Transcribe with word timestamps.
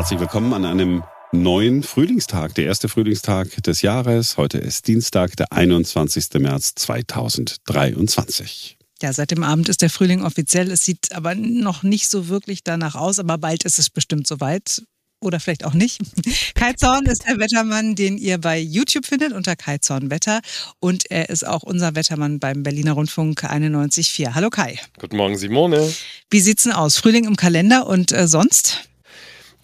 Herzlich 0.00 0.20
willkommen 0.20 0.54
an 0.54 0.64
einem 0.64 1.04
neuen 1.30 1.82
Frühlingstag, 1.82 2.54
der 2.54 2.64
erste 2.64 2.88
Frühlingstag 2.88 3.62
des 3.64 3.82
Jahres. 3.82 4.38
Heute 4.38 4.56
ist 4.56 4.88
Dienstag, 4.88 5.36
der 5.36 5.52
21. 5.52 6.30
März 6.38 6.74
2023. 6.76 8.78
Ja, 9.02 9.12
seit 9.12 9.30
dem 9.30 9.42
Abend 9.42 9.68
ist 9.68 9.82
der 9.82 9.90
Frühling 9.90 10.22
offiziell. 10.22 10.70
Es 10.70 10.86
sieht 10.86 11.12
aber 11.12 11.34
noch 11.34 11.82
nicht 11.82 12.08
so 12.08 12.28
wirklich 12.28 12.64
danach 12.64 12.94
aus, 12.94 13.18
aber 13.18 13.36
bald 13.36 13.64
ist 13.64 13.78
es 13.78 13.90
bestimmt 13.90 14.26
soweit. 14.26 14.82
Oder 15.20 15.38
vielleicht 15.38 15.66
auch 15.66 15.74
nicht. 15.74 16.00
Kai 16.54 16.72
Zorn 16.72 17.04
ist 17.04 17.26
der 17.28 17.38
Wettermann, 17.38 17.94
den 17.94 18.16
ihr 18.16 18.38
bei 18.38 18.58
YouTube 18.58 19.04
findet 19.04 19.34
unter 19.34 19.54
Kai 19.54 19.76
Zorn 19.76 20.08
Wetter. 20.08 20.40
Und 20.78 21.10
er 21.10 21.28
ist 21.28 21.46
auch 21.46 21.62
unser 21.62 21.94
Wettermann 21.94 22.40
beim 22.40 22.62
Berliner 22.62 22.92
Rundfunk 22.92 23.44
91.4. 23.44 24.34
Hallo 24.34 24.48
Kai. 24.48 24.80
Guten 24.98 25.18
Morgen, 25.18 25.36
Simone. 25.36 25.92
Wie 26.30 26.40
sieht's 26.40 26.62
denn 26.62 26.72
aus? 26.72 26.96
Frühling 26.96 27.26
im 27.26 27.36
Kalender 27.36 27.86
und 27.86 28.12
äh, 28.12 28.26
sonst? 28.26 28.89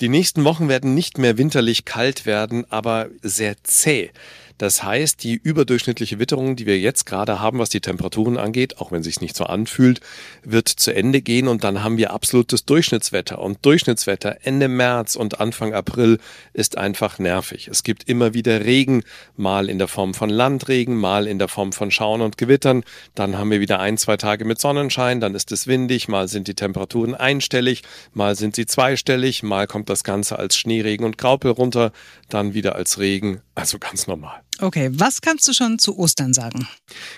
Die 0.02 0.10
nächsten 0.10 0.45
Wochen 0.45 0.68
werden 0.68 0.95
nicht 0.95 1.16
mehr 1.16 1.38
winterlich 1.38 1.86
kalt 1.86 2.27
werden, 2.27 2.66
aber 2.70 3.09
sehr 3.23 3.56
zäh. 3.62 4.10
Das 4.59 4.83
heißt, 4.83 5.23
die 5.23 5.34
überdurchschnittliche 5.34 6.19
Witterung, 6.19 6.56
die 6.56 6.66
wir 6.66 6.78
jetzt 6.78 7.05
gerade 7.05 7.41
haben, 7.41 7.59
was 7.59 7.69
die 7.69 7.80
Temperaturen 7.80 8.38
angeht, 8.38 8.79
auch 8.79 8.91
wenn 8.91 9.02
sich 9.02 9.20
nicht 9.20 9.37
so 9.37 9.45
anfühlt, 9.45 10.01
wird 10.45 10.69
zu 10.69 10.95
Ende 10.95 11.20
gehen 11.20 11.48
und 11.48 11.62
dann 11.62 11.82
haben 11.82 11.98
wir 11.98 12.12
absolutes 12.12 12.65
Durchschnittswetter. 12.65 13.38
Und 13.38 13.65
Durchschnittswetter 13.66 14.38
Ende 14.42 14.69
März 14.69 15.15
und 15.15 15.41
Anfang 15.41 15.74
April 15.74 16.19
ist 16.55 16.79
einfach 16.79 17.19
nervig. 17.19 17.69
Es 17.69 17.82
gibt 17.82 18.09
immer 18.09 18.32
wieder 18.32 18.65
Regen, 18.65 19.02
mal 19.37 19.69
in 19.69 19.79
der 19.79 19.88
Form 19.88 20.15
von 20.15 20.30
Landregen, 20.30 20.96
mal 20.96 21.27
in 21.27 21.38
der 21.38 21.48
Form 21.48 21.73
von 21.73 21.91
Schauen 21.91 22.23
und 22.23 22.38
Gewittern. 22.38 22.82
Dann 23.15 23.37
haben 23.37 23.51
wir 23.51 23.60
wieder 23.60 23.80
ein, 23.80 23.98
zwei 23.98 24.16
Tage 24.16 24.45
mit 24.45 24.59
Sonnenschein, 24.59 25.20
dann 25.20 25.34
ist 25.34 25.52
es 25.52 25.66
windig, 25.66 26.09
mal 26.09 26.29
sind 26.29 26.48
die 26.48 26.54
Temperaturen 26.54 27.15
einstellig, 27.15 27.82
mal 28.15 28.37
sind 28.37 28.57
sie 28.57 28.66
zweistellig, 28.66 29.43
mal 29.43 29.66
kommt 29.66 29.91
das 29.91 30.02
Ganze 30.02 30.38
als 30.38 30.57
Schneeregen 30.57 31.04
und 31.04 31.18
Graupel 31.18 31.51
runter, 31.51 31.93
dann 32.29 32.54
wieder 32.54 32.74
als 32.77 32.99
Regen, 32.99 33.43
also 33.54 33.79
ganz 33.79 34.07
normal. 34.07 34.46
Okay, 34.60 34.88
was 34.93 35.21
kannst 35.21 35.46
du 35.49 35.52
schon 35.52 35.79
zu 35.79 35.99
Ostern 35.99 36.32
sagen? 36.32 36.66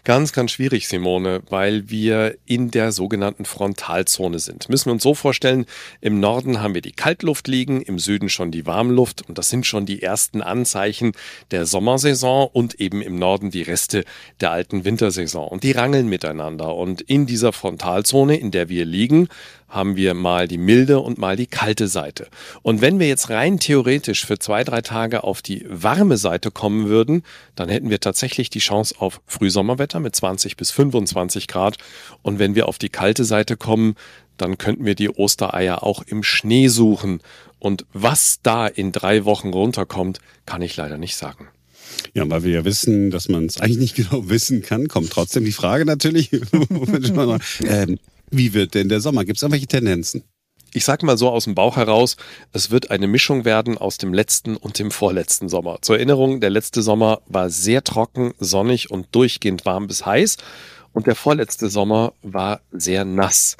Ganz, 0.02 0.32
ganz 0.32 0.50
schwierig, 0.50 0.88
Simone, 0.88 1.40
weil 1.48 1.88
wir 1.88 2.36
in 2.46 2.72
der 2.72 2.90
sogenannten 2.90 3.44
Frontalzone 3.44 4.40
sind. 4.40 4.68
Müssen 4.68 4.86
wir 4.86 4.92
uns 4.94 5.04
so 5.04 5.14
vorstellen, 5.14 5.66
im 6.00 6.18
Norden 6.18 6.60
haben 6.60 6.74
wir 6.74 6.82
die 6.82 6.92
Kaltluft 6.92 7.46
liegen, 7.46 7.80
im 7.80 8.00
Süden 8.00 8.28
schon 8.28 8.50
die 8.50 8.66
Warmluft 8.66 9.28
und 9.28 9.38
das 9.38 9.50
sind 9.50 9.66
schon 9.66 9.86
die 9.86 10.02
ersten 10.02 10.42
Anzeichen 10.42 11.12
der 11.52 11.64
Sommersaison 11.64 12.48
und 12.52 12.80
eben 12.80 13.02
im 13.02 13.16
Norden 13.16 13.50
die 13.52 13.62
Reste 13.62 14.04
der 14.40 14.50
alten 14.50 14.84
Wintersaison. 14.84 15.46
Und 15.46 15.62
die 15.62 15.72
rangeln 15.72 16.08
miteinander. 16.08 16.74
Und 16.74 17.02
in 17.02 17.26
dieser 17.26 17.52
Frontalzone, 17.52 18.36
in 18.36 18.50
der 18.50 18.68
wir 18.68 18.84
liegen, 18.84 19.28
haben 19.68 19.96
wir 19.96 20.14
mal 20.14 20.48
die 20.48 20.58
milde 20.58 21.00
und 21.00 21.18
mal 21.18 21.36
die 21.36 21.46
kalte 21.46 21.88
Seite. 21.88 22.28
Und 22.62 22.80
wenn 22.80 22.98
wir 22.98 23.08
jetzt 23.08 23.30
rein 23.30 23.58
theoretisch 23.58 24.24
für 24.24 24.38
zwei, 24.38 24.64
drei 24.64 24.80
Tage 24.80 25.24
auf 25.24 25.42
die 25.42 25.66
warme 25.68 26.16
Seite 26.16 26.50
kommen 26.50 26.88
würden, 26.88 27.22
dann 27.54 27.68
hätten 27.68 27.90
wir 27.90 28.00
tatsächlich 28.00 28.50
die 28.50 28.60
Chance 28.60 28.94
auf 28.98 29.20
Frühsommerwetter 29.26 30.00
mit 30.00 30.16
20 30.16 30.56
bis 30.56 30.70
25 30.70 31.48
Grad. 31.48 31.76
Und 32.22 32.38
wenn 32.38 32.54
wir 32.54 32.68
auf 32.68 32.78
die 32.78 32.88
kalte 32.88 33.24
Seite 33.24 33.56
kommen, 33.56 33.94
dann 34.38 34.56
könnten 34.56 34.84
wir 34.84 34.94
die 34.94 35.10
Ostereier 35.10 35.82
auch 35.82 36.02
im 36.02 36.22
Schnee 36.22 36.68
suchen. 36.68 37.20
Und 37.58 37.84
was 37.92 38.40
da 38.42 38.66
in 38.66 38.92
drei 38.92 39.24
Wochen 39.24 39.48
runterkommt, 39.48 40.20
kann 40.46 40.62
ich 40.62 40.76
leider 40.76 40.96
nicht 40.96 41.16
sagen. 41.16 41.48
Ja, 42.14 42.28
weil 42.30 42.44
wir 42.44 42.52
ja 42.52 42.64
wissen, 42.64 43.10
dass 43.10 43.28
man 43.28 43.46
es 43.46 43.60
eigentlich 43.60 43.78
nicht 43.78 43.96
genau 44.10 44.28
wissen 44.28 44.62
kann, 44.62 44.88
kommt 44.88 45.10
trotzdem 45.10 45.44
die 45.44 45.52
Frage 45.52 45.84
natürlich. 45.84 46.30
ähm, 47.64 47.98
wie 48.30 48.54
wird 48.54 48.74
denn 48.74 48.88
der 48.88 49.00
Sommer? 49.00 49.24
Gibt 49.24 49.38
es 49.38 49.42
irgendwelche 49.42 49.66
Tendenzen? 49.66 50.22
Ich 50.74 50.84
sag 50.84 51.02
mal 51.02 51.16
so 51.16 51.30
aus 51.30 51.44
dem 51.44 51.54
Bauch 51.54 51.76
heraus, 51.76 52.16
es 52.52 52.70
wird 52.70 52.90
eine 52.90 53.06
Mischung 53.06 53.46
werden 53.46 53.78
aus 53.78 53.96
dem 53.96 54.12
letzten 54.12 54.56
und 54.56 54.78
dem 54.78 54.90
vorletzten 54.90 55.48
Sommer. 55.48 55.78
Zur 55.80 55.96
Erinnerung, 55.96 56.40
der 56.40 56.50
letzte 56.50 56.82
Sommer 56.82 57.22
war 57.26 57.48
sehr 57.48 57.82
trocken, 57.84 58.34
sonnig 58.38 58.90
und 58.90 59.06
durchgehend 59.12 59.64
warm 59.64 59.86
bis 59.86 60.04
heiß 60.04 60.36
und 60.92 61.06
der 61.06 61.14
vorletzte 61.14 61.70
Sommer 61.70 62.12
war 62.22 62.60
sehr 62.70 63.06
nass. 63.06 63.56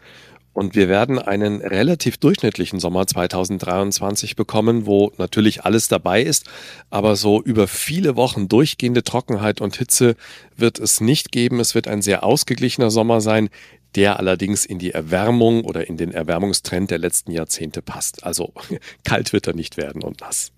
Und 0.59 0.75
wir 0.75 0.89
werden 0.89 1.21
einen 1.21 1.61
relativ 1.61 2.17
durchschnittlichen 2.17 2.81
Sommer 2.81 3.07
2023 3.07 4.34
bekommen, 4.34 4.87
wo 4.87 5.12
natürlich 5.17 5.65
alles 5.65 5.87
dabei 5.87 6.21
ist, 6.21 6.47
aber 6.91 7.15
so 7.15 7.41
über 7.41 7.69
viele 7.69 8.17
Wochen 8.17 8.49
durchgehende 8.49 9.05
Trockenheit 9.05 9.61
und 9.61 9.77
Hitze 9.77 10.17
wird 10.57 10.81
es 10.81 11.01
nicht 11.01 11.31
geben. 11.31 11.61
Es 11.61 11.77
wird 11.77 11.87
ein 11.87 12.03
sehr 12.03 12.25
ausgeglichener 12.25 12.91
Sommer 12.91 13.21
sein, 13.21 13.51
der 13.94 14.19
allerdings 14.19 14.65
in 14.65 14.78
die 14.78 14.93
Erwärmung 14.93 15.65
oder 15.65 15.88
in 15.88 15.97
den 15.97 16.12
Erwärmungstrend 16.12 16.91
der 16.91 16.99
letzten 16.99 17.32
Jahrzehnte 17.32 17.82
passt. 17.82 18.25
Also 18.25 18.53
kalt 19.04 19.32
wird 19.32 19.47
er 19.47 19.54
nicht 19.54 19.76
werden 19.76 20.03
und 20.03 20.21
nass. 20.21 20.53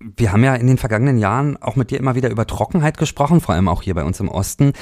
Wir 0.00 0.32
haben 0.32 0.44
ja 0.44 0.54
in 0.54 0.66
den 0.66 0.76
vergangenen 0.76 1.18
Jahren 1.18 1.56
auch 1.56 1.76
mit 1.76 1.90
dir 1.90 1.98
immer 1.98 2.14
wieder 2.14 2.30
über 2.30 2.46
Trockenheit 2.46 2.98
gesprochen, 2.98 3.40
vor 3.40 3.54
allem 3.54 3.68
auch 3.68 3.82
hier 3.82 3.94
bei 3.94 4.04
uns 4.04 4.20
im 4.20 4.28
Osten. 4.28 4.72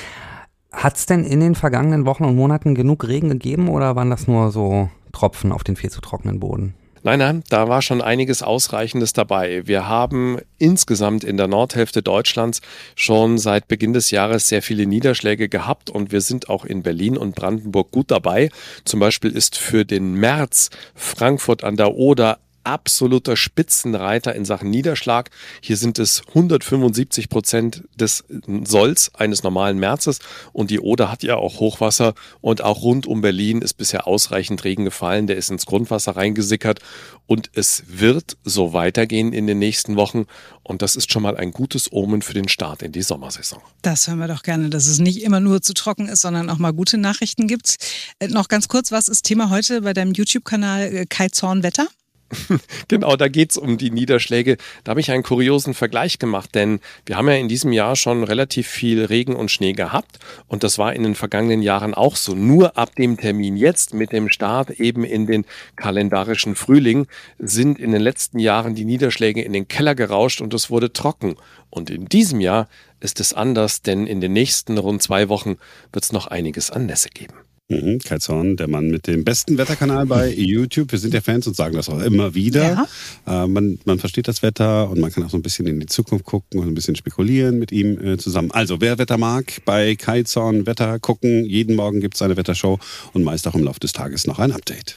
Hat 0.72 0.96
es 0.96 1.06
denn 1.06 1.24
in 1.24 1.40
den 1.40 1.54
vergangenen 1.54 2.06
Wochen 2.06 2.24
und 2.24 2.34
Monaten 2.34 2.74
genug 2.74 3.06
Regen 3.06 3.28
gegeben 3.28 3.68
oder 3.68 3.94
waren 3.94 4.10
das 4.10 4.26
nur 4.26 4.50
so 4.50 4.90
Tropfen 5.12 5.52
auf 5.52 5.64
den 5.64 5.76
viel 5.76 5.90
zu 5.90 6.00
trockenen 6.00 6.40
Boden? 6.40 6.74
Nein, 7.04 7.18
nein, 7.18 7.42
da 7.48 7.68
war 7.68 7.82
schon 7.82 8.00
einiges 8.00 8.44
Ausreichendes 8.44 9.12
dabei. 9.12 9.66
Wir 9.66 9.88
haben 9.88 10.38
insgesamt 10.58 11.24
in 11.24 11.36
der 11.36 11.48
Nordhälfte 11.48 12.00
Deutschlands 12.00 12.60
schon 12.94 13.38
seit 13.38 13.66
Beginn 13.66 13.92
des 13.92 14.12
Jahres 14.12 14.46
sehr 14.46 14.62
viele 14.62 14.86
Niederschläge 14.86 15.48
gehabt 15.48 15.90
und 15.90 16.12
wir 16.12 16.20
sind 16.20 16.48
auch 16.48 16.64
in 16.64 16.84
Berlin 16.84 17.16
und 17.16 17.34
Brandenburg 17.34 17.90
gut 17.90 18.12
dabei. 18.12 18.50
Zum 18.84 19.00
Beispiel 19.00 19.32
ist 19.32 19.58
für 19.58 19.84
den 19.84 20.14
März 20.14 20.70
Frankfurt 20.94 21.64
an 21.64 21.76
der 21.76 21.96
Oder 21.96 22.38
absoluter 22.64 23.36
Spitzenreiter 23.36 24.34
in 24.34 24.44
Sachen 24.44 24.70
Niederschlag. 24.70 25.30
Hier 25.60 25.76
sind 25.76 25.98
es 25.98 26.22
175 26.28 27.28
Prozent 27.28 27.84
des 27.94 28.24
Solls 28.64 29.14
eines 29.14 29.42
normalen 29.42 29.78
Märzes 29.78 30.18
und 30.52 30.70
die 30.70 30.80
Oder 30.80 31.10
hat 31.10 31.22
ja 31.22 31.36
auch 31.36 31.60
Hochwasser 31.60 32.14
und 32.40 32.62
auch 32.62 32.82
rund 32.82 33.06
um 33.06 33.20
Berlin 33.20 33.62
ist 33.62 33.74
bisher 33.74 34.06
ausreichend 34.06 34.64
Regen 34.64 34.84
gefallen. 34.84 35.26
Der 35.26 35.36
ist 35.36 35.50
ins 35.50 35.66
Grundwasser 35.66 36.16
reingesickert 36.16 36.80
und 37.26 37.50
es 37.54 37.84
wird 37.86 38.36
so 38.44 38.72
weitergehen 38.72 39.32
in 39.32 39.46
den 39.46 39.58
nächsten 39.58 39.96
Wochen 39.96 40.26
und 40.62 40.82
das 40.82 40.96
ist 40.96 41.12
schon 41.12 41.22
mal 41.22 41.36
ein 41.36 41.50
gutes 41.50 41.92
Omen 41.92 42.22
für 42.22 42.34
den 42.34 42.48
Start 42.48 42.82
in 42.82 42.92
die 42.92 43.02
Sommersaison. 43.02 43.60
Das 43.82 44.06
hören 44.06 44.18
wir 44.18 44.28
doch 44.28 44.42
gerne, 44.42 44.70
dass 44.70 44.86
es 44.86 44.98
nicht 44.98 45.22
immer 45.22 45.40
nur 45.40 45.62
zu 45.62 45.74
trocken 45.74 46.08
ist, 46.08 46.20
sondern 46.20 46.50
auch 46.50 46.58
mal 46.58 46.72
gute 46.72 46.98
Nachrichten 46.98 47.46
gibt. 47.46 47.76
Äh, 48.18 48.28
noch 48.28 48.48
ganz 48.48 48.68
kurz, 48.68 48.92
was 48.92 49.08
ist 49.08 49.22
Thema 49.22 49.50
heute 49.50 49.82
bei 49.82 49.92
deinem 49.92 50.12
YouTube-Kanal 50.12 50.82
äh, 50.82 51.06
Kai 51.06 51.28
Zorn 51.28 51.62
Wetter? 51.62 51.88
genau, 52.88 53.16
da 53.16 53.28
geht's 53.28 53.56
um 53.56 53.78
die 53.78 53.90
Niederschläge. 53.90 54.56
Da 54.84 54.90
habe 54.90 55.00
ich 55.00 55.10
einen 55.10 55.22
kuriosen 55.22 55.74
Vergleich 55.74 56.18
gemacht, 56.18 56.54
denn 56.54 56.80
wir 57.06 57.16
haben 57.16 57.28
ja 57.28 57.34
in 57.34 57.48
diesem 57.48 57.72
Jahr 57.72 57.96
schon 57.96 58.24
relativ 58.24 58.66
viel 58.66 59.04
Regen 59.04 59.36
und 59.36 59.50
Schnee 59.50 59.72
gehabt 59.72 60.18
und 60.46 60.62
das 60.62 60.78
war 60.78 60.94
in 60.94 61.02
den 61.02 61.14
vergangenen 61.14 61.62
Jahren 61.62 61.94
auch 61.94 62.16
so. 62.16 62.34
Nur 62.34 62.76
ab 62.76 62.94
dem 62.96 63.16
Termin 63.16 63.56
jetzt 63.56 63.94
mit 63.94 64.12
dem 64.12 64.28
Start 64.28 64.70
eben 64.70 65.04
in 65.04 65.26
den 65.26 65.44
kalendarischen 65.76 66.54
Frühling 66.54 67.06
sind 67.38 67.78
in 67.78 67.92
den 67.92 68.02
letzten 68.02 68.38
Jahren 68.38 68.74
die 68.74 68.84
Niederschläge 68.84 69.42
in 69.42 69.52
den 69.52 69.68
Keller 69.68 69.94
gerauscht 69.94 70.40
und 70.40 70.54
es 70.54 70.70
wurde 70.70 70.92
trocken. 70.92 71.36
Und 71.70 71.90
in 71.90 72.06
diesem 72.06 72.40
Jahr 72.40 72.68
ist 73.00 73.20
es 73.20 73.32
anders, 73.34 73.82
denn 73.82 74.06
in 74.06 74.20
den 74.20 74.32
nächsten 74.32 74.78
rund 74.78 75.02
zwei 75.02 75.28
Wochen 75.28 75.56
wird 75.92 76.04
es 76.04 76.12
noch 76.12 76.26
einiges 76.26 76.70
an 76.70 76.86
Nässe 76.86 77.08
geben. 77.08 77.34
Mhm, 77.68 78.00
Kai 78.00 78.18
Zorn, 78.18 78.56
der 78.56 78.68
Mann 78.68 78.90
mit 78.90 79.06
dem 79.06 79.24
besten 79.24 79.56
Wetterkanal 79.56 80.06
bei 80.06 80.32
YouTube. 80.32 80.92
Wir 80.92 80.98
sind 80.98 81.14
ja 81.14 81.20
Fans 81.20 81.46
und 81.46 81.56
sagen 81.56 81.74
das 81.74 81.88
auch 81.88 82.00
immer 82.00 82.34
wieder. 82.34 82.86
Ja. 83.26 83.44
Äh, 83.44 83.46
man, 83.46 83.78
man 83.84 83.98
versteht 83.98 84.28
das 84.28 84.42
Wetter 84.42 84.90
und 84.90 85.00
man 85.00 85.10
kann 85.10 85.24
auch 85.24 85.30
so 85.30 85.38
ein 85.38 85.42
bisschen 85.42 85.66
in 85.66 85.80
die 85.80 85.86
Zukunft 85.86 86.24
gucken 86.24 86.60
und 86.60 86.68
ein 86.68 86.74
bisschen 86.74 86.96
spekulieren 86.96 87.58
mit 87.58 87.72
ihm 87.72 87.98
äh, 88.04 88.18
zusammen. 88.18 88.50
Also, 88.50 88.80
wer 88.80 88.98
Wetter 88.98 89.16
mag, 89.16 89.62
bei 89.64 89.94
Kai 89.94 90.22
Zorn 90.24 90.66
Wetter 90.66 90.98
gucken. 90.98 91.46
Jeden 91.46 91.76
Morgen 91.76 92.00
gibt 92.00 92.16
es 92.16 92.22
eine 92.22 92.36
Wettershow 92.36 92.78
und 93.14 93.22
meist 93.24 93.46
auch 93.48 93.54
im 93.54 93.64
Laufe 93.64 93.80
des 93.80 93.92
Tages 93.92 94.26
noch 94.26 94.38
ein 94.38 94.52
Update. 94.52 94.96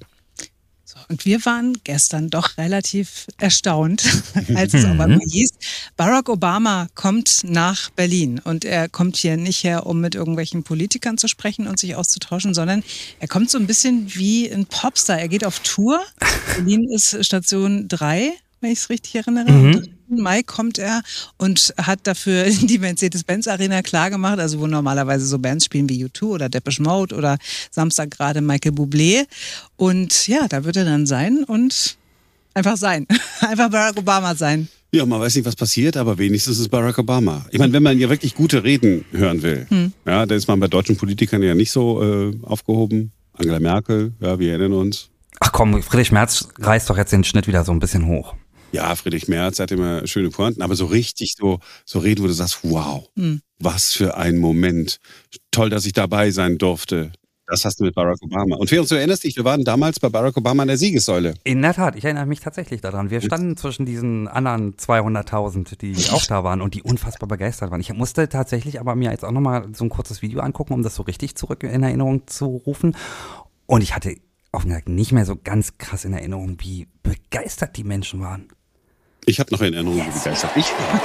Und 1.09 1.25
wir 1.25 1.43
waren 1.45 1.77
gestern 1.83 2.29
doch 2.29 2.57
relativ 2.57 3.27
erstaunt, 3.37 4.03
als 4.55 4.73
es 4.73 4.85
auf 4.85 4.91
einmal 4.91 5.19
hieß, 5.19 5.51
Barack 5.97 6.29
Obama 6.29 6.87
kommt 6.95 7.41
nach 7.43 7.89
Berlin. 7.91 8.39
Und 8.43 8.65
er 8.65 8.89
kommt 8.89 9.17
hier 9.17 9.37
nicht 9.37 9.63
her, 9.63 9.85
um 9.85 10.01
mit 10.01 10.15
irgendwelchen 10.15 10.63
Politikern 10.63 11.17
zu 11.17 11.27
sprechen 11.27 11.67
und 11.67 11.79
sich 11.79 11.95
auszutauschen, 11.95 12.53
sondern 12.53 12.83
er 13.19 13.27
kommt 13.27 13.49
so 13.49 13.57
ein 13.57 13.67
bisschen 13.67 14.13
wie 14.15 14.49
ein 14.49 14.65
Popstar. 14.65 15.19
Er 15.19 15.27
geht 15.27 15.45
auf 15.45 15.59
Tour. 15.59 16.01
Berlin 16.55 16.89
ist 16.89 17.25
Station 17.25 17.87
3 17.87 18.33
wenn 18.65 18.71
ich 18.71 18.79
es 18.79 18.89
richtig 18.89 19.15
erinnere. 19.15 19.51
Mhm. 19.51 19.94
Mai 20.09 20.43
kommt 20.43 20.77
er 20.77 21.01
und 21.37 21.73
hat 21.77 21.99
dafür 22.03 22.45
die 22.49 22.79
Mercedes-Benz 22.79 23.47
Arena 23.47 23.81
klargemacht, 23.81 24.39
also 24.39 24.59
wo 24.59 24.67
normalerweise 24.67 25.25
so 25.25 25.39
Bands 25.39 25.65
spielen 25.65 25.89
wie 25.89 26.05
U2 26.05 26.23
oder 26.23 26.49
Depeche 26.49 26.81
Mode 26.81 27.15
oder 27.15 27.37
Samstag 27.71 28.11
gerade 28.11 28.41
Michael 28.41 28.73
Bublé. 28.73 29.25
Und 29.75 30.27
ja, 30.27 30.47
da 30.47 30.63
wird 30.63 30.77
er 30.77 30.85
dann 30.85 31.05
sein 31.05 31.43
und 31.43 31.97
einfach 32.53 32.77
sein. 32.77 33.05
Einfach 33.41 33.69
Barack 33.69 33.97
Obama 33.97 34.33
sein. 34.33 34.67
Ja, 34.91 35.05
man 35.05 35.19
weiß 35.19 35.35
nicht, 35.35 35.45
was 35.45 35.57
passiert, 35.57 35.97
aber 35.97 36.17
wenigstens 36.17 36.57
ist 36.57 36.69
Barack 36.69 36.97
Obama. 36.97 37.45
Ich 37.51 37.59
meine, 37.59 37.73
wenn 37.73 37.83
man 37.83 37.99
ja 37.99 38.09
wirklich 38.09 38.33
gute 38.33 38.63
Reden 38.63 39.03
hören 39.11 39.41
will, 39.41 39.65
hm. 39.69 39.91
ja, 40.05 40.25
da 40.25 40.35
ist 40.35 40.47
man 40.47 40.59
bei 40.59 40.67
deutschen 40.67 40.95
Politikern 40.95 41.43
ja 41.43 41.53
nicht 41.53 41.71
so 41.71 42.01
äh, 42.01 42.33
aufgehoben. 42.43 43.11
Angela 43.33 43.59
Merkel, 43.59 44.13
ja, 44.21 44.39
wir 44.39 44.51
erinnern 44.51 44.73
uns. 44.73 45.09
Ach 45.41 45.51
komm, 45.51 45.83
Friedrich 45.83 46.13
Merz 46.13 46.47
reißt 46.59 46.89
doch 46.89 46.97
jetzt 46.97 47.11
den 47.11 47.25
Schnitt 47.25 47.47
wieder 47.47 47.65
so 47.65 47.73
ein 47.73 47.79
bisschen 47.79 48.07
hoch. 48.07 48.35
Ja, 48.75 48.93
Friedrich 48.95 49.29
Merz 49.29 49.59
hat 49.59 49.71
immer 49.71 50.05
schöne 50.05 50.29
Pointen, 50.29 50.61
aber 50.61 50.75
so 50.75 50.85
richtig 50.85 51.35
so, 51.37 51.59
so 51.85 51.99
reden, 51.99 52.21
wo 52.21 52.27
du 52.27 52.33
sagst, 52.33 52.59
wow, 52.63 53.07
mhm. 53.15 53.39
was 53.57 53.93
für 53.93 54.17
ein 54.17 54.37
Moment. 54.37 54.99
Toll, 55.49 55.69
dass 55.69 55.85
ich 55.85 55.93
dabei 55.93 56.31
sein 56.31 56.57
durfte. 56.57 57.13
Das 57.47 57.63
hast 57.63 57.79
du 57.79 57.85
mit 57.85 57.95
Barack 57.95 58.17
Obama. 58.21 58.57
Und 58.57 58.69
für 58.69 58.83
du 58.83 58.95
erinnerst 58.95 59.23
dich, 59.23 59.37
wir 59.37 59.45
waren 59.45 59.63
damals 59.63 60.01
bei 60.01 60.09
Barack 60.09 60.35
Obama 60.35 60.63
an 60.63 60.67
der 60.67 60.77
Siegessäule. 60.77 61.35
In 61.45 61.61
der 61.61 61.73
Tat, 61.73 61.95
ich 61.95 62.03
erinnere 62.03 62.25
mich 62.25 62.41
tatsächlich 62.41 62.81
daran. 62.81 63.11
Wir 63.11 63.21
standen 63.21 63.55
zwischen 63.55 63.85
diesen 63.85 64.27
anderen 64.27 64.75
200.000, 64.75 65.77
die 65.77 65.95
auch 66.11 66.25
da 66.25 66.43
waren 66.43 66.61
und 66.61 66.73
die 66.73 66.83
unfassbar 66.83 67.29
begeistert 67.29 67.71
waren. 67.71 67.79
Ich 67.79 67.93
musste 67.93 68.27
tatsächlich 68.27 68.81
aber 68.81 68.95
mir 68.95 69.11
jetzt 69.11 69.23
auch 69.23 69.31
nochmal 69.31 69.69
so 69.73 69.85
ein 69.85 69.89
kurzes 69.89 70.21
Video 70.21 70.41
angucken, 70.41 70.73
um 70.73 70.83
das 70.83 70.95
so 70.95 71.03
richtig 71.03 71.35
zurück 71.35 71.63
in 71.63 71.81
Erinnerung 71.81 72.27
zu 72.27 72.61
rufen. 72.65 72.93
Und 73.67 73.83
ich 73.83 73.95
hatte 73.95 74.17
offen 74.51 74.69
gesagt 74.69 74.89
nicht 74.89 75.11
mehr 75.11 75.25
so 75.25 75.35
ganz 75.35 75.77
krass 75.77 76.03
in 76.03 76.13
Erinnerung, 76.13 76.57
wie 76.59 76.87
begeistert 77.03 77.77
die 77.77 77.83
Menschen 77.83 78.21
waren. 78.21 78.47
Ich 79.27 79.39
habe 79.39 79.51
noch 79.51 79.61
in 79.61 79.73
Erinnerung, 79.73 79.97
yes. 79.97 80.07
wie 80.07 80.19
begeistert 80.19 80.51
ich 80.55 80.71
war. 80.71 81.01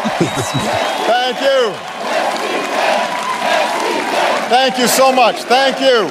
Thank 1.07 1.41
you. 1.41 1.73
Thank 4.51 4.79
you 4.79 4.87
so 4.87 5.13
much. 5.13 5.37
Thank 5.49 5.81
you. 5.81 6.11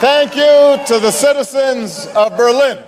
Thank 0.00 0.34
you 0.34 0.78
to 0.86 0.98
the 0.98 1.12
citizens 1.12 2.08
of 2.14 2.36
Berlin. 2.36 2.78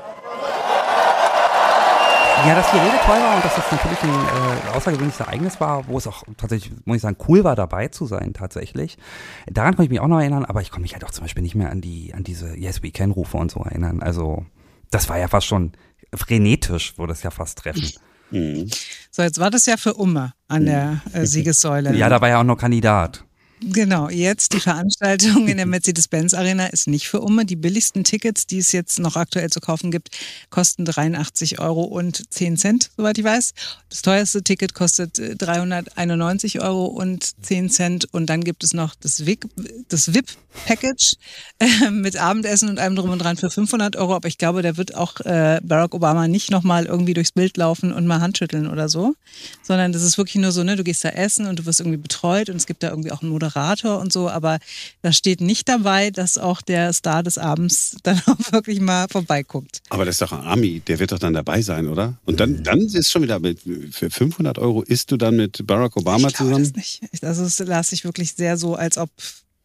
Ja, 2.46 2.54
dass 2.54 2.70
die 2.70 2.76
Rede 2.76 2.96
toll 3.06 3.16
war 3.16 3.36
und 3.36 3.44
dass 3.44 3.54
das 3.54 3.72
natürlich 3.72 4.02
ein 4.02 4.10
äh, 4.10 4.76
außergewöhnliches 4.76 5.20
Ereignis 5.20 5.60
war, 5.60 5.88
wo 5.88 5.96
es 5.96 6.06
auch 6.06 6.25
tatsächlich, 6.36 6.72
muss 6.84 6.96
ich 6.96 7.02
sagen, 7.02 7.16
cool 7.26 7.42
war, 7.42 7.56
dabei 7.56 7.88
zu 7.88 8.04
sein, 8.04 8.34
tatsächlich. 8.34 8.98
Daran 9.46 9.76
kann 9.76 9.84
ich 9.84 9.90
mich 9.90 10.00
auch 10.00 10.08
noch 10.08 10.20
erinnern, 10.20 10.44
aber 10.44 10.60
ich 10.60 10.70
kann 10.70 10.82
mich 10.82 10.92
halt 10.92 11.04
auch 11.04 11.10
zum 11.10 11.25
Beispiel 11.25 11.42
nicht 11.42 11.54
mehr 11.54 11.70
an 11.70 11.81
die, 11.81 12.12
an 12.14 12.22
diese 12.22 12.54
Yes 12.56 12.82
We 12.82 12.90
Can 12.90 13.12
Rufe 13.12 13.36
und 13.36 13.50
so 13.50 13.60
erinnern. 13.60 14.02
Also, 14.02 14.44
das 14.90 15.08
war 15.08 15.19
ja 15.19 15.28
fast 15.28 15.46
schon 15.46 15.72
frenetisch, 16.16 16.96
würde 16.99 17.12
es 17.12 17.22
ja 17.22 17.31
fast 17.31 17.58
treffen. 17.58 17.90
Mhm. 18.31 18.70
So, 19.11 19.22
jetzt 19.22 19.38
war 19.38 19.50
das 19.50 19.66
ja 19.66 19.76
für 19.76 19.94
Umme 19.94 20.34
an 20.49 20.66
der 20.66 21.00
äh, 21.12 21.25
Siegessäule. 21.25 21.94
Ja, 21.94 22.08
da 22.08 22.20
war 22.20 22.28
ja 22.28 22.40
auch 22.40 22.44
noch 22.44 22.56
Kandidat. 22.56 23.25
Genau, 23.72 24.11
jetzt 24.11 24.52
die 24.52 24.61
Veranstaltung 24.61 25.49
in 25.49 25.56
der 25.56 25.64
Mercedes-Benz 25.64 26.34
Arena 26.34 26.66
ist 26.66 26.87
nicht 26.87 27.08
für 27.08 27.20
Umme. 27.20 27.46
Die 27.46 27.56
billigsten 27.56 28.05
Tickets, 28.05 28.46
die 28.46 28.58
es 28.58 28.72
jetzt 28.72 28.99
noch 28.99 29.16
aktuell 29.16 29.49
zu 29.49 29.61
kaufen 29.61 29.90
gibt, 29.90 30.11
kosten 30.50 30.84
83 30.84 31.61
Euro 31.61 31.82
und 31.84 32.31
10 32.32 32.58
Cent, 32.58 32.90
soweit 32.96 33.16
ich 33.16 33.25
weiß. 33.25 33.55
Das 33.88 34.02
teuerste 34.02 34.43
Ticket 34.43 34.75
kostet 34.75 35.19
391 35.19 36.56
äh, 36.56 36.58
Euro 36.58 36.87
und 36.87 37.43
10 37.43 37.70
Cent. 37.70 38.06
Und 38.12 38.26
dann 38.26 38.44
gibt 38.44 38.64
es 38.64 38.75
noch 38.75 38.94
das 38.96 39.25
VIP-Package 39.25 41.14
äh, 41.58 41.90
mit 41.90 42.17
Abendessen 42.17 42.69
und 42.69 42.78
allem 42.78 42.96
drum 42.96 43.10
und 43.10 43.20
dran 43.20 43.38
für 43.38 43.50
500 43.50 43.96
Euro. 43.96 44.14
Aber 44.14 44.28
ich 44.28 44.37
glaube, 44.37 44.60
da 44.60 44.76
wird 44.76 44.94
auch 44.94 45.20
äh, 45.20 45.60
Barack 45.62 45.94
Obama 45.94 46.28
nicht 46.28 46.50
nochmal 46.50 46.84
irgendwie 46.84 47.14
durchs 47.14 47.32
Bild 47.32 47.56
laufen 47.56 47.93
und 47.93 48.06
mal 48.06 48.20
Handschütteln 48.20 48.69
oder 48.69 48.90
so, 48.90 49.14
sondern 49.62 49.93
das 49.93 50.02
ist 50.02 50.19
wirklich 50.19 50.37
nur 50.37 50.52
so, 50.52 50.64
ne, 50.64 50.76
du 50.76 50.84
gehst 50.84 51.05
da 51.05 51.10
essen 51.10 51.46
und 51.46 51.60
du 51.60 51.67
wirst 51.67 51.81
irgendwie 51.81 51.96
betreut 51.96 52.50
und 52.50 52.56
es 52.56 52.67
gibt 52.67 52.82
da 52.82 52.90
irgendwie 52.90 53.12
auch 53.12 53.22
einen 53.22 53.31
Moderator 53.31 53.54
Moderator 53.55 53.99
und 53.99 54.12
so, 54.12 54.29
aber 54.29 54.59
da 55.03 55.12
steht 55.12 55.41
nicht 55.41 55.69
dabei, 55.69 56.11
dass 56.11 56.39
auch 56.39 56.61
der 56.62 56.93
Star 56.93 57.23
des 57.23 57.39
Abends 57.39 57.97
dann 58.03 58.21
auch 58.27 58.53
wirklich 58.53 58.81
mal 58.81 59.06
vorbeiguckt. 59.11 59.81
Aber 59.91 60.05
das 60.05 60.17
ist 60.17 60.23
doch 60.23 60.33
ein 60.33 60.45
Ami, 60.45 60.81
der 60.81 60.99
wird 60.99 61.12
doch 61.12 61.19
dann 61.19 61.35
dabei 61.35 61.62
sein, 61.62 61.89
oder? 61.89 62.19
Und 62.25 62.41
dann, 62.41 62.62
dann 62.62 62.81
ist 62.81 63.11
schon 63.11 63.23
wieder 63.23 63.39
mit, 63.39 63.61
für 63.91 64.11
500 64.11 64.59
Euro 64.59 64.83
isst 64.83 65.11
du 65.11 65.17
dann 65.17 65.37
mit 65.37 65.67
Barack 65.67 65.97
Obama 65.97 66.29
ich 66.29 66.35
zusammen? 66.35 66.65
Das 66.65 66.75
nicht. 66.75 67.01
Also 67.23 67.45
es 67.45 67.59
las 67.61 67.91
sich 67.91 68.05
wirklich 68.05 68.35
sehr 68.35 68.56
so, 68.56 68.75
als 68.75 68.99
ob 68.99 69.11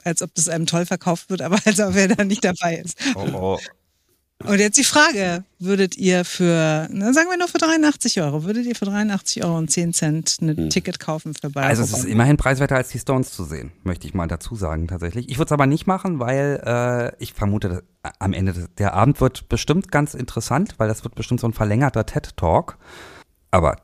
als 0.05 0.21
ob 0.21 0.33
das 0.33 0.47
einem 0.47 0.65
toll 0.65 0.85
verkauft 0.85 1.29
wird, 1.29 1.41
aber 1.41 1.57
als 1.65 1.79
ob 1.81 1.93
er 1.93 2.07
da 2.07 2.23
nicht 2.23 2.43
dabei 2.43 2.77
ist. 2.77 2.95
Oh, 3.15 3.27
oh. 3.33 3.59
Und 4.45 4.59
jetzt 4.59 4.77
die 4.77 4.85
Frage, 4.85 5.43
würdet 5.59 5.97
ihr 5.97 6.23
für, 6.23 6.87
na, 6.91 7.11
sagen 7.11 7.29
wir 7.29 7.37
nur 7.37 7.49
für 7.49 7.57
83 7.57 8.21
Euro, 8.21 8.45
würdet 8.45 8.65
ihr 8.65 8.75
für 8.75 8.85
83 8.85 9.43
Euro 9.43 9.57
und 9.57 9.69
10 9.69 9.93
Cent 9.93 10.37
ein 10.41 10.55
hm. 10.55 10.69
Ticket 10.69 10.99
kaufen 10.99 11.33
für 11.33 11.49
Bayern? 11.49 11.67
Also 11.67 11.83
es 11.83 11.91
ist 11.91 12.05
immerhin 12.05 12.37
preiswerter 12.37 12.77
als 12.77 12.87
die 12.87 12.99
Stones 12.99 13.31
zu 13.31 13.43
sehen, 13.43 13.73
möchte 13.83 14.07
ich 14.07 14.13
mal 14.13 14.27
dazu 14.27 14.55
sagen 14.55 14.87
tatsächlich. 14.87 15.27
Ich 15.27 15.37
würde 15.37 15.47
es 15.47 15.51
aber 15.51 15.65
nicht 15.65 15.87
machen, 15.87 16.19
weil 16.19 16.61
äh, 16.65 17.21
ich 17.21 17.33
vermute, 17.33 17.83
am 18.19 18.31
Ende 18.31 18.69
der 18.77 18.93
Abend 18.93 19.19
wird 19.19 19.49
bestimmt 19.49 19.91
ganz 19.91 20.13
interessant, 20.13 20.75
weil 20.77 20.87
das 20.87 21.03
wird 21.03 21.15
bestimmt 21.15 21.41
so 21.41 21.47
ein 21.47 21.53
verlängerter 21.53 22.05
TED-Talk. 22.05 22.77
Aber 23.51 23.75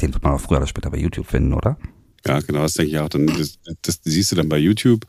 den 0.00 0.14
wird 0.14 0.22
man 0.22 0.32
auch 0.32 0.40
früher 0.40 0.58
oder 0.58 0.68
später 0.68 0.90
bei 0.90 0.98
YouTube 0.98 1.26
finden, 1.26 1.54
oder? 1.54 1.76
Ja, 2.24 2.38
genau, 2.40 2.60
das 2.62 2.74
denke 2.74 2.92
ich 2.92 2.98
auch. 2.98 3.08
Dann, 3.08 3.26
das, 3.26 3.58
das 3.82 4.00
siehst 4.04 4.30
du 4.30 4.36
dann 4.36 4.48
bei 4.48 4.58
YouTube 4.58 5.06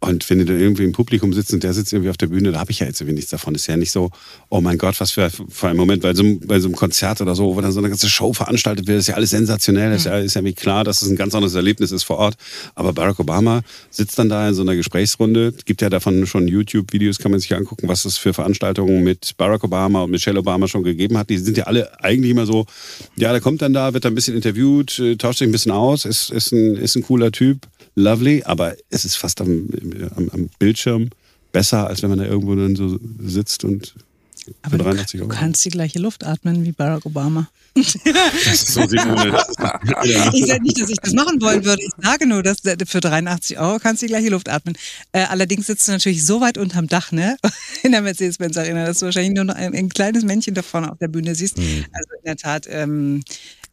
und 0.00 0.30
wenn 0.30 0.38
du 0.38 0.44
dann 0.44 0.60
irgendwie 0.60 0.84
im 0.84 0.92
Publikum 0.92 1.32
sitzt 1.32 1.52
und 1.52 1.64
der 1.64 1.74
sitzt 1.74 1.92
irgendwie 1.92 2.10
auf 2.10 2.16
der 2.16 2.28
Bühne, 2.28 2.52
da 2.52 2.60
habe 2.60 2.70
ich 2.70 2.78
ja 2.78 2.86
jetzt 2.86 3.00
irgendwie 3.00 3.16
nichts 3.16 3.30
davon. 3.30 3.56
Ist 3.56 3.66
ja 3.66 3.76
nicht 3.76 3.90
so, 3.90 4.10
oh 4.48 4.60
mein 4.60 4.78
Gott, 4.78 5.00
was 5.00 5.10
für, 5.10 5.28
für 5.28 5.68
ein 5.68 5.76
Moment, 5.76 6.02
bei 6.02 6.14
so, 6.14 6.22
einem, 6.22 6.38
bei 6.38 6.60
so 6.60 6.68
einem 6.68 6.76
Konzert 6.76 7.20
oder 7.20 7.34
so, 7.34 7.56
wo 7.56 7.60
dann 7.60 7.72
so 7.72 7.80
eine 7.80 7.88
ganze 7.88 8.08
Show 8.08 8.32
veranstaltet 8.32 8.86
wird, 8.86 9.00
ist 9.00 9.08
ja 9.08 9.16
alles 9.16 9.30
sensationell. 9.30 9.90
Mhm. 9.90 9.96
Ist, 9.96 10.04
ja, 10.06 10.18
ist 10.18 10.34
ja 10.34 10.42
klar, 10.52 10.84
dass 10.84 11.02
es 11.02 11.10
ein 11.10 11.16
ganz 11.16 11.34
anderes 11.34 11.54
Erlebnis 11.54 11.90
ist 11.90 12.04
vor 12.04 12.18
Ort. 12.18 12.36
Aber 12.76 12.92
Barack 12.92 13.18
Obama 13.18 13.62
sitzt 13.90 14.16
dann 14.20 14.28
da 14.28 14.48
in 14.48 14.54
so 14.54 14.62
einer 14.62 14.76
Gesprächsrunde. 14.76 15.52
Es 15.56 15.64
gibt 15.64 15.82
ja 15.82 15.90
davon 15.90 16.26
schon 16.28 16.46
YouTube-Videos, 16.46 17.18
kann 17.18 17.32
man 17.32 17.40
sich 17.40 17.52
angucken, 17.56 17.88
was 17.88 18.04
es 18.04 18.18
für 18.18 18.32
Veranstaltungen 18.32 19.02
mit 19.02 19.36
Barack 19.36 19.64
Obama 19.64 20.02
und 20.02 20.12
Michelle 20.12 20.38
Obama 20.38 20.68
schon 20.68 20.84
gegeben 20.84 21.18
hat. 21.18 21.28
Die 21.28 21.38
sind 21.38 21.56
ja 21.56 21.64
alle 21.64 22.04
eigentlich 22.04 22.30
immer 22.30 22.46
so, 22.46 22.66
ja, 23.16 23.32
der 23.32 23.40
kommt 23.40 23.62
dann 23.62 23.72
da, 23.72 23.92
wird 23.94 24.04
dann 24.04 24.12
ein 24.12 24.14
bisschen 24.14 24.36
interviewt, 24.36 25.00
äh, 25.00 25.16
tauscht 25.16 25.40
sich 25.40 25.48
ein 25.48 25.52
bisschen 25.52 25.72
aus, 25.72 26.04
ist, 26.04 26.30
ist, 26.30 26.52
ein, 26.52 26.76
ist 26.76 26.94
ein 26.94 27.02
cooler 27.02 27.32
Typ 27.32 27.66
lovely, 27.98 28.42
aber 28.44 28.76
es 28.90 29.04
ist 29.04 29.16
fast 29.16 29.40
am, 29.40 29.68
am, 30.16 30.28
am 30.30 30.48
Bildschirm 30.58 31.10
besser, 31.52 31.86
als 31.86 32.02
wenn 32.02 32.10
man 32.10 32.18
da 32.18 32.24
irgendwo 32.24 32.54
dann 32.54 32.76
so 32.76 32.98
sitzt 33.20 33.64
und 33.64 33.94
aber 34.62 34.78
83 34.78 35.20
Euro. 35.20 35.30
Du 35.30 35.36
kannst 35.36 35.64
die 35.64 35.70
gleiche 35.70 35.98
Luft 35.98 36.24
atmen 36.24 36.64
wie 36.64 36.72
Barack 36.72 37.04
Obama. 37.06 37.48
Das 37.74 37.94
ist 37.94 38.68
so 38.68 38.80
Simone. 38.88 39.38
Ich 40.32 40.46
sage 40.46 40.62
nicht, 40.62 40.80
dass 40.80 40.90
ich 40.90 40.98
das 40.98 41.12
machen 41.12 41.40
wollen 41.40 41.64
würde. 41.64 41.82
Ich 41.82 41.92
sage 42.02 42.26
nur, 42.26 42.42
dass 42.42 42.58
für 42.60 43.00
83 43.00 43.58
Euro 43.58 43.78
kannst 43.78 44.02
du 44.02 44.06
die 44.06 44.12
gleiche 44.12 44.30
Luft 44.30 44.48
atmen. 44.48 44.76
Äh, 45.12 45.24
allerdings 45.24 45.66
sitzt 45.66 45.86
du 45.88 45.92
natürlich 45.92 46.24
so 46.24 46.40
weit 46.40 46.58
unterm 46.58 46.88
Dach, 46.88 47.12
ne? 47.12 47.36
In 47.82 47.92
der 47.92 48.02
Mercedes-Benz 48.02 48.56
Arena, 48.56 48.86
dass 48.86 49.00
du 49.00 49.06
wahrscheinlich 49.06 49.34
nur 49.34 49.44
noch 49.44 49.54
ein, 49.54 49.74
ein 49.74 49.88
kleines 49.88 50.24
Männchen 50.24 50.54
da 50.54 50.62
vorne 50.62 50.90
auf 50.90 50.98
der 50.98 51.08
Bühne 51.08 51.34
siehst. 51.34 51.58
Mhm. 51.58 51.84
Also 51.92 52.08
in 52.18 52.24
der 52.24 52.36
Tat, 52.36 52.66
ähm, 52.68 53.22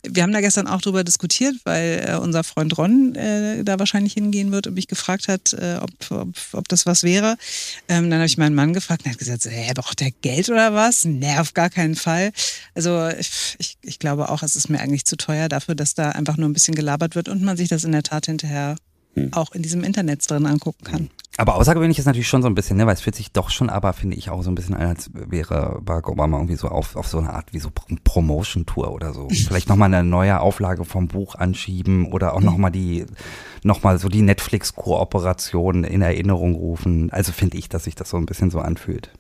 wir 0.10 0.24
haben 0.24 0.32
da 0.32 0.42
gestern 0.42 0.68
auch 0.68 0.82
drüber 0.82 1.04
diskutiert, 1.04 1.56
weil 1.64 2.06
äh, 2.08 2.16
unser 2.16 2.44
Freund 2.44 2.78
Ron 2.78 3.16
äh, 3.16 3.64
da 3.64 3.80
wahrscheinlich 3.80 4.14
hingehen 4.14 4.52
wird 4.52 4.68
und 4.68 4.74
mich 4.74 4.88
gefragt 4.88 5.28
hat, 5.28 5.54
äh, 5.54 5.78
ob, 5.82 5.92
ob, 6.12 6.36
ob, 6.54 6.68
das 6.68 6.86
was 6.86 7.04
wäre. 7.04 7.38
Ähm, 7.88 8.10
dann 8.10 8.20
habe 8.20 8.28
ich 8.28 8.38
meinen 8.38 8.56
Mann 8.56 8.74
gefragt 8.74 9.02
und 9.02 9.08
er 9.08 9.12
hat 9.14 9.20
gesagt, 9.20 9.46
hä, 9.46 9.72
braucht 9.74 10.00
der 10.00 10.12
Geld 10.12 10.50
oder 10.50 10.74
was? 10.74 11.06
Nee, 11.06 11.38
auf 11.38 11.54
gar 11.54 11.70
keinen 11.70 11.96
Fall. 11.96 12.32
Also 12.74 13.10
ich, 13.10 13.78
ich, 13.82 14.00
glaube 14.00 14.30
auch, 14.30 14.44
es 14.44 14.56
ist 14.56 14.70
mir 14.70 14.80
eigentlich 14.80 15.06
zu 15.06 15.18
teuer 15.18 15.50
dafür, 15.50 15.76
dass 15.76 15.94
da 15.94 16.10
einfach 16.10 16.38
nur 16.38 16.50
ein 16.50 16.54
bisschen 16.54 16.76
gelabert 16.76 17.16
wird 17.16 17.30
und 17.30 17.42
man 17.42 17.58
sich 17.58 17.70
das 17.70 17.84
in 17.84 17.92
der 17.92 18.04
Tat 18.04 18.26
hinterher 18.26 18.76
hm. 19.14 19.34
auch 19.34 19.52
in 19.54 19.62
diesem 19.62 19.84
Internet 19.84 20.30
drin 20.30 20.46
angucken 20.46 20.84
kann. 20.84 21.10
Aber 21.38 21.56
außergewöhnlich 21.56 22.00
ist 22.00 22.06
natürlich 22.06 22.30
schon 22.30 22.42
so 22.42 22.48
ein 22.48 22.56
bisschen, 22.56 22.78
ne, 22.78 22.86
weil 22.86 22.94
es 22.94 23.02
fühlt 23.02 23.16
sich 23.16 23.32
doch 23.32 23.50
schon 23.50 23.70
aber, 23.70 23.92
finde 23.92 24.16
ich, 24.16 24.30
auch 24.30 24.42
so 24.42 24.50
ein 24.50 24.56
bisschen 24.56 24.74
an, 24.76 24.88
als 24.88 25.10
wäre 25.14 25.82
Barack 25.84 26.08
Obama 26.08 26.38
irgendwie 26.38 26.56
so 26.56 26.70
auf, 26.70 26.96
auf 26.96 27.08
so 27.08 27.18
eine 27.18 27.34
Art 27.34 27.52
wie 27.52 27.60
so 27.60 27.70
Promotion-Tour 28.04 28.92
oder 28.92 29.14
so. 29.14 29.28
Vielleicht 29.30 29.68
nochmal 29.68 29.94
eine 29.94 30.08
neue 30.08 30.40
Auflage 30.40 30.86
vom 30.86 31.10
Buch 31.10 31.36
anschieben 31.36 32.12
oder 32.12 32.34
auch 32.34 32.42
nochmal 32.42 32.72
die, 32.72 33.06
nochmal 33.64 34.00
so 34.00 34.08
die 34.08 34.22
Netflix-Kooperation 34.22 35.84
in 35.84 36.02
Erinnerung 36.02 36.56
rufen. 36.56 37.10
Also 37.12 37.34
finde 37.34 37.58
ich, 37.58 37.68
dass 37.68 37.84
sich 37.84 37.96
das 37.96 38.10
so 38.10 38.18
ein 38.18 38.26
bisschen 38.26 38.50
so 38.50 38.60
anfühlt. 38.60 39.12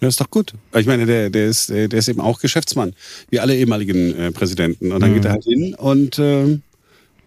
Ja, 0.00 0.08
ist 0.08 0.20
doch 0.20 0.30
gut. 0.30 0.54
Ich 0.74 0.86
meine, 0.86 1.06
der, 1.06 1.28
der, 1.28 1.46
ist, 1.46 1.70
der 1.70 1.92
ist 1.92 2.08
eben 2.08 2.20
auch 2.20 2.40
Geschäftsmann, 2.40 2.94
wie 3.30 3.40
alle 3.40 3.56
ehemaligen 3.56 4.14
äh, 4.14 4.30
Präsidenten. 4.30 4.92
Und 4.92 5.00
dann 5.00 5.10
mhm. 5.10 5.14
geht 5.14 5.24
er 5.24 5.32
halt 5.32 5.44
hin 5.44 5.74
und 5.74 6.18
äh, 6.18 6.60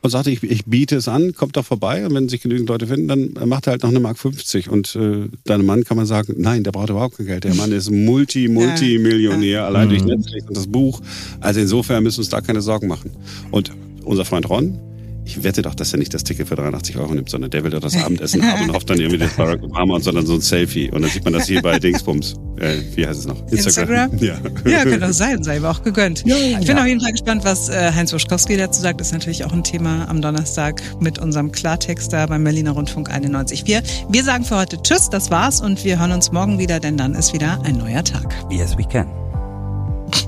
und 0.02 0.10
sagte, 0.10 0.32
ich, 0.32 0.44
ich 0.44 0.66
biete 0.66 0.96
es 0.96 1.08
an, 1.08 1.34
kommt 1.34 1.58
doch 1.58 1.66
vorbei 1.66 2.06
und 2.06 2.14
wenn 2.14 2.28
sich 2.28 2.42
genügend 2.42 2.70
Leute 2.70 2.88
finden, 2.88 3.08
dann 3.08 3.50
macht 3.50 3.68
er 3.68 3.72
halt 3.72 3.84
noch 3.84 3.90
eine 3.90 4.00
Mark 4.00 4.18
50 4.18 4.70
und 4.70 4.96
äh, 4.96 5.30
deinem 5.46 5.66
Mann 5.66 5.84
kann 5.84 5.98
man 5.98 6.06
sagen, 6.06 6.34
nein, 6.38 6.64
der 6.64 6.72
braucht 6.72 6.90
überhaupt 6.90 7.18
kein 7.18 7.28
Geld. 7.28 7.44
Der 7.44 7.54
Mann 7.56 7.72
ist 7.72 7.92
Multi, 7.92 8.48
Multimillionär, 8.48 9.50
ja. 9.50 9.66
allein 9.68 9.88
mhm. 9.88 9.90
durch 9.92 10.04
Netflix 10.04 10.48
und 10.48 10.58
das 10.58 10.68
Buch. 10.68 11.02
Also 11.40 11.60
insofern 11.60 12.04
müssen 12.04 12.18
wir 12.18 12.22
uns 12.22 12.30
da 12.30 12.42
keine 12.42 12.62
Sorgen 12.62 12.88
machen. 12.88 13.12
Und 13.52 13.72
unser 14.04 14.26
Freund 14.26 14.50
Ron, 14.50 14.80
ich 15.24 15.44
wette 15.44 15.62
doch, 15.62 15.76
dass 15.76 15.94
er 15.94 16.00
nicht 16.00 16.14
das 16.14 16.24
Ticket 16.24 16.48
für 16.48 16.56
83 16.56 16.98
Euro 16.98 17.14
nimmt, 17.14 17.30
sondern 17.30 17.52
der 17.52 17.64
will 17.64 17.72
doch 17.72 17.80
das 17.80 17.96
Abendessen 17.96 18.44
haben 18.44 18.70
und 18.70 18.74
hofft 18.76 18.90
dann 18.90 19.00
irgendwie 19.00 19.20
das 19.20 19.34
Barack 19.34 19.62
Obama 19.64 19.96
und 19.96 20.04
sondern 20.04 20.26
so 20.26 20.34
ein 20.34 20.42
Selfie. 20.42 20.90
Und 20.90 21.04
dann 21.04 21.12
sieht 21.12 21.24
man 21.24 21.34
das 21.34 21.48
hier 21.48 21.62
bei 21.62 21.80
Dingsbums. 21.80 22.36
Äh, 22.58 22.78
wie 22.96 23.06
heißt 23.06 23.20
es 23.20 23.28
noch? 23.28 23.38
Instagram? 23.52 24.12
Instagram? 24.14 24.18
Ja. 24.22 24.38
ja, 24.70 24.84
könnte 24.84 25.08
auch 25.08 25.14
sein, 25.14 25.44
sei 25.44 25.58
aber 25.58 25.72
auch 25.72 25.84
gegönnt. 25.84 26.24
Ja, 26.26 26.36
ich 26.36 26.68
bin 26.68 26.76
ja. 26.76 26.82
auf 26.82 26.88
jeden 26.88 27.02
Fall 27.02 27.12
gespannt, 27.12 27.44
was 27.44 27.70
äh, 27.70 27.92
Heinz 27.94 28.14
Wuschkowski 28.14 28.58
dazu 28.58 28.82
sagt. 28.82 29.00
Das 29.00 29.08
ist 29.08 29.14
natürlich 29.14 29.46
auch 29.46 29.54
ein 29.54 29.64
Thema 29.64 30.08
am 30.10 30.22
Donnerstag 30.22 30.82
mit 31.00 31.18
unserem 31.20 31.52
Klartext 31.52 32.14
da 32.14 32.26
beim 32.28 32.44
Berliner 32.44 32.72
Rundfunk 32.72 33.10
91.4. 33.10 33.84
Wir 34.10 34.24
sagen 34.24 34.44
für 34.44 34.58
heute 34.58 34.82
Tschüss, 34.82 35.10
das 35.10 35.32
war's 35.32 35.62
und 35.62 35.84
wir 35.84 36.00
hören 36.00 36.12
uns 36.12 36.32
morgen 36.32 36.60
wieder, 36.60 36.80
denn 36.80 36.98
dann 36.98 37.16
ist 37.16 37.34
wieder 37.34 37.62
ein 37.64 37.78
neuer 37.78 38.04
Tag. 38.04 38.36
Yes, 38.50 38.78
we 38.78 38.84
can. 38.84 39.08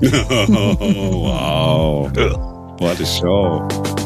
wow. 1.12 2.10
What 2.80 3.00
a 3.00 3.06
show. 3.06 4.03